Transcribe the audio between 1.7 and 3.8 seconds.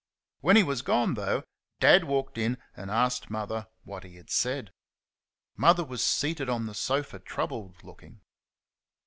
Dad walked in and asked Mother